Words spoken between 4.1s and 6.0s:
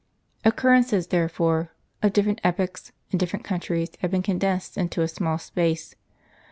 condensed into a small space.